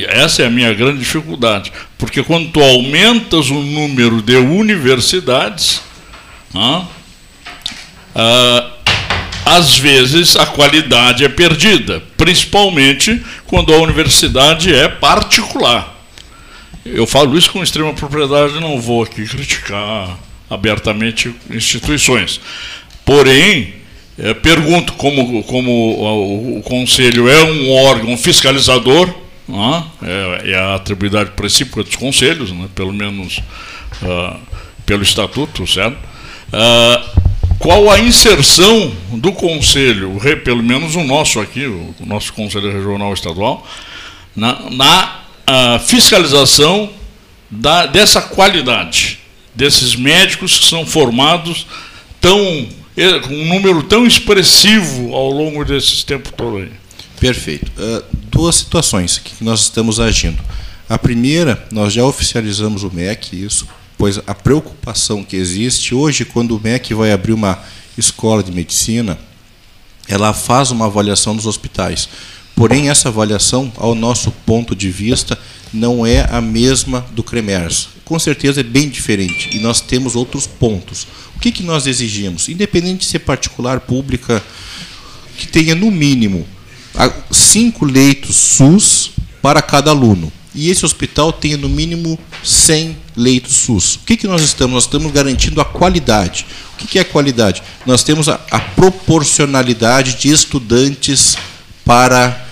Essa 0.09 0.43
é 0.43 0.47
a 0.47 0.49
minha 0.49 0.73
grande 0.73 0.99
dificuldade, 0.99 1.71
porque 1.97 2.21
quando 2.21 2.51
tu 2.51 2.61
aumentas 2.61 3.49
o 3.49 3.61
número 3.61 4.21
de 4.21 4.35
universidades, 4.35 5.81
ah, 6.53 6.85
ah, 8.13 8.71
às 9.45 9.77
vezes 9.77 10.35
a 10.35 10.45
qualidade 10.45 11.23
é 11.23 11.29
perdida, 11.29 12.01
principalmente 12.15 13.21
quando 13.45 13.73
a 13.73 13.77
universidade 13.77 14.73
é 14.73 14.87
particular. 14.87 15.99
Eu 16.85 17.05
falo 17.05 17.37
isso 17.37 17.51
com 17.51 17.63
extrema 17.63 17.93
propriedade, 17.93 18.59
não 18.59 18.79
vou 18.79 19.03
aqui 19.03 19.27
criticar 19.27 20.17
abertamente 20.49 21.33
instituições. 21.49 22.41
Porém, 23.05 23.75
é, 24.17 24.33
pergunto 24.33 24.93
como, 24.93 25.43
como 25.43 25.71
o, 25.71 26.59
o, 26.59 26.63
Conselho 26.63 27.29
é 27.29 27.43
um 27.43 27.71
órgão 27.71 28.17
fiscalizador, 28.17 29.09
é, 30.03 30.51
é, 30.51 30.55
a 30.55 30.75
atribuidade 30.75 31.31
principal 31.31 31.83
dos 31.83 31.95
conselhos, 31.95 32.51
né, 32.51 32.67
pelo 32.73 32.93
menos 32.93 33.41
uh, 34.01 34.39
pelo 34.85 35.03
estatuto, 35.03 35.67
certo? 35.67 35.97
Uh, 36.53 37.10
qual 37.61 37.91
a 37.91 37.99
inserção 37.99 38.91
do 39.13 39.31
Conselho, 39.31 40.19
pelo 40.43 40.63
menos 40.63 40.95
o 40.95 41.03
nosso 41.03 41.39
aqui, 41.39 41.65
o 41.67 41.93
nosso 41.99 42.33
Conselho 42.33 42.73
Regional 42.73 43.13
Estadual, 43.13 43.65
na, 44.35 44.67
na 44.71 45.79
fiscalização 45.79 46.89
da, 47.51 47.85
dessa 47.85 48.19
qualidade, 48.19 49.19
desses 49.53 49.95
médicos 49.95 50.57
que 50.57 50.65
são 50.65 50.87
formados 50.87 51.67
tão, 52.19 52.67
com 53.27 53.33
um 53.33 53.47
número 53.47 53.83
tão 53.83 54.07
expressivo 54.07 55.13
ao 55.13 55.29
longo 55.29 55.63
desses 55.63 56.03
tempos 56.03 56.33
todo 56.35 56.57
aí. 56.57 56.71
Perfeito. 57.19 57.71
Uh, 57.79 58.03
duas 58.31 58.55
situações 58.55 59.19
que 59.19 59.43
nós 59.43 59.61
estamos 59.61 59.99
agindo. 59.99 60.41
A 60.89 60.97
primeira, 60.97 61.63
nós 61.71 61.93
já 61.93 62.03
oficializamos 62.03 62.81
o 62.83 62.91
MEC, 62.91 63.35
isso 63.35 63.67
pois 64.01 64.19
a 64.25 64.33
preocupação 64.33 65.23
que 65.23 65.35
existe 65.35 65.93
hoje, 65.93 66.25
quando 66.25 66.57
o 66.57 66.59
MEC 66.59 66.91
vai 66.91 67.11
abrir 67.11 67.33
uma 67.33 67.59
escola 67.95 68.41
de 68.41 68.51
medicina, 68.51 69.15
ela 70.07 70.33
faz 70.33 70.71
uma 70.71 70.87
avaliação 70.87 71.35
dos 71.35 71.45
hospitais. 71.45 72.09
Porém, 72.55 72.89
essa 72.89 73.09
avaliação, 73.09 73.71
ao 73.77 73.93
nosso 73.93 74.31
ponto 74.31 74.75
de 74.75 74.89
vista, 74.89 75.37
não 75.71 76.03
é 76.03 76.27
a 76.31 76.41
mesma 76.41 77.05
do 77.11 77.21
CREMERS. 77.21 77.89
Com 78.03 78.17
certeza 78.17 78.61
é 78.61 78.63
bem 78.63 78.89
diferente 78.89 79.55
e 79.55 79.59
nós 79.59 79.79
temos 79.81 80.15
outros 80.15 80.47
pontos. 80.47 81.05
O 81.35 81.39
que, 81.39 81.51
que 81.51 81.61
nós 81.61 81.85
exigimos? 81.85 82.49
Independente 82.49 83.01
de 83.01 83.05
ser 83.05 83.19
particular, 83.19 83.81
pública, 83.81 84.43
que 85.37 85.45
tenha 85.45 85.75
no 85.75 85.91
mínimo 85.91 86.43
cinco 87.29 87.85
leitos 87.85 88.35
SUS 88.35 89.11
para 89.43 89.61
cada 89.61 89.91
aluno. 89.91 90.31
E 90.53 90.69
esse 90.69 90.85
hospital 90.85 91.31
tenha 91.31 91.55
no 91.55 91.69
mínimo 91.69 92.19
100 92.43 92.97
leitos 93.15 93.55
SUS. 93.55 93.95
O 93.95 93.99
que, 93.99 94.17
que 94.17 94.27
nós 94.27 94.41
estamos? 94.41 94.73
Nós 94.73 94.83
estamos 94.83 95.11
garantindo 95.11 95.61
a 95.61 95.65
qualidade. 95.65 96.45
O 96.73 96.77
que, 96.77 96.87
que 96.87 96.99
é 96.99 97.03
qualidade? 97.03 97.63
Nós 97.85 98.03
temos 98.03 98.27
a, 98.27 98.39
a 98.51 98.59
proporcionalidade 98.59 100.15
de 100.15 100.29
estudantes 100.29 101.37
para 101.85 102.47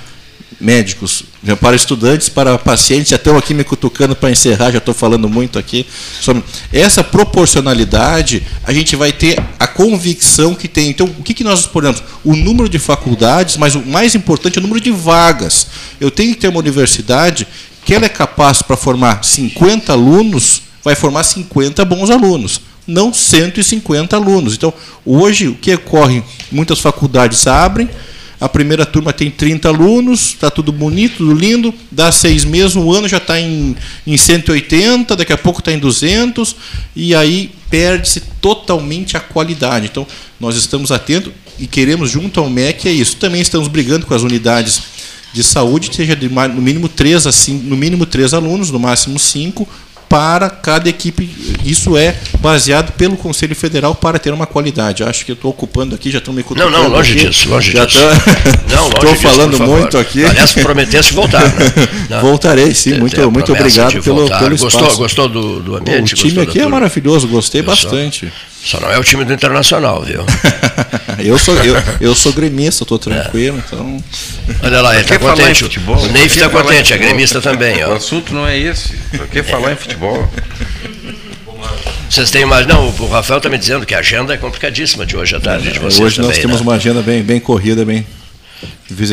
médicos, 0.60 1.24
para 1.62 1.75
estudantes, 1.75 2.27
para 2.27 2.58
pacientes, 2.58 3.10
já 3.10 3.15
estão 3.15 3.38
aqui 3.38 3.53
me 3.53 3.63
cutucando 3.63 4.15
para 4.15 4.29
encerrar, 4.29 4.72
já 4.72 4.79
estou 4.79 4.94
falando 4.94 5.29
muito 5.29 5.58
aqui 5.58 5.86
essa 6.74 7.01
proporcionalidade, 7.01 8.44
a 8.65 8.74
gente 8.74 8.96
vai 8.96 9.13
ter 9.13 9.41
a 9.58 9.65
convicção 9.65 10.53
que 10.53 10.68
tem. 10.68 10.89
Então, 10.89 11.08
o 11.18 11.24
que, 11.24 11.34
que 11.34 11.44
nós 11.44 11.62
exploramos? 11.62 12.03
O 12.25 12.36
número 12.36 12.68
de 12.68 12.77
faculdades, 12.77 13.56
mas 13.56 13.75
o 13.75 13.86
mais 13.86 14.15
importante 14.15 14.58
é 14.58 14.60
o 14.60 14.63
número 14.63 14.82
de 14.82 14.91
vagas. 14.91 15.68
Eu 16.00 16.12
tenho 16.12 16.34
que 16.34 16.41
ter 16.41 16.50
uma 16.50 16.60
universidade 16.60 17.48
que 17.86 17.93
ela 17.93 18.05
é 18.05 18.09
capaz 18.09 18.62
para 18.62 18.77
formar 18.77 19.24
50 19.24 19.91
alunos, 19.91 20.62
vai 20.83 20.95
formar 20.95 21.24
50 21.24 21.83
bons 21.86 22.09
alunos 22.09 22.62
não 22.89 23.13
150 23.13 24.15
alunos. 24.15 24.55
Então, 24.55 24.74
hoje, 25.05 25.48
o 25.48 25.55
que 25.55 25.74
ocorre? 25.74 26.24
Muitas 26.51 26.79
faculdades 26.79 27.45
abrem, 27.45 27.88
a 28.39 28.50
primeira 28.50 28.86
turma 28.86 29.12
tem 29.13 29.29
30 29.29 29.67
alunos, 29.67 30.29
está 30.29 30.50
tudo 30.50 30.71
bonito, 30.71 31.17
tudo 31.17 31.33
lindo. 31.33 31.74
Dá 31.91 32.12
seis 32.12 32.43
meses, 32.45 32.75
um 32.75 32.91
ano 32.91 33.07
já 33.07 33.17
está 33.17 33.39
em, 33.39 33.75
em 34.07 34.17
180, 34.17 35.15
daqui 35.15 35.33
a 35.33 35.38
pouco 35.38 35.59
está 35.59 35.71
em 35.71 35.79
200, 35.79 36.55
e 36.95 37.13
aí 37.13 37.51
perde-se 37.69 38.21
totalmente 38.41 39.15
a 39.15 39.19
qualidade. 39.19 39.88
Então, 39.88 40.07
nós 40.39 40.55
estamos 40.55 40.91
atentos 40.91 41.33
e 41.59 41.67
queremos, 41.67 42.09
junto 42.09 42.39
ao 42.39 42.50
MEC, 42.50 42.88
é 42.88 42.91
isso. 42.91 43.17
Também 43.17 43.41
estamos 43.41 43.67
brigando 43.67 44.05
com 44.05 44.13
as 44.13 44.24
unidades 44.24 44.81
de 45.33 45.43
saúde, 45.43 45.95
seja 45.95 46.15
de 46.15 46.29
no 46.29 46.62
mínimo 46.62 46.89
três, 46.89 47.27
assim, 47.27 47.53
no 47.53 47.75
mínimo 47.75 48.05
três 48.05 48.33
alunos, 48.33 48.71
no 48.71 48.79
máximo 48.79 49.19
cinco, 49.19 49.67
para 50.09 50.50
cada 50.50 50.89
equipe. 50.89 51.29
Isso 51.63 51.95
é 51.95 52.15
baseado 52.39 52.91
pelo 52.93 53.15
Conselho 53.15 53.55
Federal 53.55 53.93
para 53.93 54.17
ter 54.17 54.33
uma 54.33 54.48
qualidade. 54.48 55.03
Acho 55.03 55.24
que 55.24 55.31
eu 55.31 55.36
estou 55.36 55.51
ocupando 55.51 55.93
aqui, 55.93 56.09
já 56.09 56.17
estão 56.17 56.33
me 56.33 56.43
Não, 56.55 56.71
não, 56.71 56.88
longe 56.88 57.13
aqui. 57.13 57.27
disso, 57.27 57.48
longe 57.48 57.71
já 57.71 57.86
disso. 57.86 58.00
Estou 58.95 59.15
falando 59.15 59.59
muito 59.59 59.98
aqui. 59.98 60.25
Aliás, 60.25 60.51
prometesse 60.53 61.13
voltar. 61.13 61.43
Né? 61.43 62.19
Voltarei, 62.21 62.74
sim. 62.74 62.95
Muito, 62.95 63.31
muito 63.31 63.53
obrigado 63.53 64.01
pelo, 64.01 64.27
pelo 64.27 64.55
espaço. 64.55 64.77
Gostou, 64.77 64.98
gostou 64.98 65.29
do, 65.29 65.59
do 65.59 65.75
ambiente? 65.75 66.13
O 66.13 66.17
time 66.17 66.41
aqui 66.41 66.59
é 66.59 66.67
maravilhoso, 66.67 67.27
gostei 67.27 67.62
bastante. 67.62 68.31
Só 68.63 68.80
não 68.80 68.92
é 68.92 69.00
o 69.00 69.04
time 69.04 69.24
do 69.24 69.34
Internacional, 69.34 70.04
viu? 70.04 70.25
eu, 71.20 71.38
sou, 71.39 71.56
eu, 71.63 71.75
eu 72.01 72.13
sou 72.13 72.34
gremista, 72.34 72.84
estou 72.84 73.00
tranquilo, 73.00 73.58
é. 73.58 73.63
então. 73.66 74.04
Olha 74.63 74.82
lá, 74.82 74.94
ele 74.94 75.01
está 75.01 75.18
contente. 75.18 75.63
Futebol, 75.63 75.98
o 75.98 76.12
Neif 76.12 76.36
está 76.36 76.50
contente, 76.50 76.94
é 76.94 76.98
gremista 76.98 77.42
também. 77.42 77.84
Ó. 77.84 77.89
O 77.89 77.94
assunto 77.94 78.34
não 78.34 78.46
é 78.46 78.58
esse. 78.58 78.96
Por 79.16 79.28
que 79.28 79.42
falar 79.44 79.74
em 79.74 79.75
futebol? 79.75 80.28
Vocês 82.10 82.32
têm 82.32 82.44
mais. 82.46 82.66
Não, 82.66 82.88
o 82.88 83.08
Rafael 83.08 83.38
está 83.38 83.50
me 83.50 83.58
dizendo 83.58 83.86
que 83.86 83.94
a 83.94 84.00
agenda 84.00 84.34
é 84.34 84.38
complicadíssima 84.38 85.06
de 85.06 85.16
hoje 85.16 85.36
à 85.36 85.39
tarde. 85.39 85.72
De 85.72 85.80
vocês 85.80 86.00
hoje 86.00 86.16
também, 86.16 86.32
nós 86.32 86.39
temos 86.39 86.58
né? 86.58 86.63
uma 86.63 86.74
agenda 86.74 87.01
bem, 87.01 87.22
bem 87.22 87.39
corrida, 87.39 87.86
bem. 87.86 88.06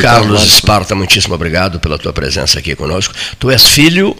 Carlos 0.00 0.42
Esparta, 0.42 0.94
muitíssimo 0.94 1.34
obrigado 1.34 1.78
pela 1.78 1.98
tua 1.98 2.12
presença 2.12 2.58
aqui 2.58 2.74
conosco. 2.74 3.14
Tu 3.38 3.50
és 3.50 3.66
filho 3.66 4.16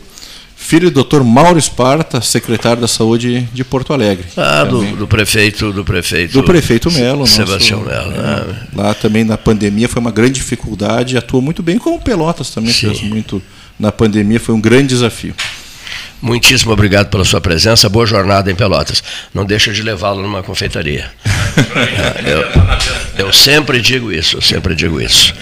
filho 0.66 0.90
do 0.90 1.04
Dr. 1.04 1.22
Mauro 1.22 1.58
Esparta, 1.58 2.20
secretário 2.20 2.80
da 2.80 2.88
Saúde 2.88 3.48
de 3.52 3.62
Porto 3.62 3.92
Alegre. 3.92 4.26
Ah, 4.36 4.64
do, 4.64 4.84
do, 4.96 5.06
prefeito, 5.06 5.72
do 5.72 5.84
prefeito. 5.84 6.32
Do 6.32 6.42
prefeito 6.42 6.90
Melo, 6.90 7.24
Sebastião 7.24 7.82
Melo. 7.82 8.12
Ah. 8.18 8.66
Lá 8.74 8.92
também 8.92 9.22
na 9.22 9.38
pandemia 9.38 9.88
foi 9.88 10.00
uma 10.00 10.10
grande 10.10 10.32
dificuldade, 10.32 11.16
atua 11.16 11.40
muito 11.40 11.62
bem, 11.62 11.78
como 11.78 12.00
Pelotas 12.00 12.50
também 12.50 12.72
Sim. 12.72 12.88
fez 12.88 13.02
muito 13.02 13.40
na 13.78 13.92
pandemia, 13.92 14.40
foi 14.40 14.56
um 14.56 14.60
grande 14.60 14.88
desafio. 14.88 15.34
Muitíssimo 16.20 16.72
obrigado 16.72 17.10
pela 17.10 17.24
sua 17.24 17.40
presença. 17.40 17.88
Boa 17.88 18.06
jornada 18.06 18.50
em 18.50 18.54
Pelotas. 18.54 19.04
Não 19.32 19.44
deixa 19.44 19.72
de 19.72 19.82
levá-lo 19.82 20.20
numa 20.20 20.42
confeitaria. 20.42 21.12
eu, 23.16 23.26
eu 23.26 23.32
sempre 23.32 23.80
digo 23.80 24.10
isso, 24.10 24.38
eu 24.38 24.42
sempre 24.42 24.74
digo 24.74 25.00
isso. 25.00 25.32